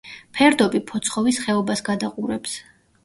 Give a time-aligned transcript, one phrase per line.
[0.37, 2.57] ფერდობი ფოცხოვის ხეობას გადაყურებს.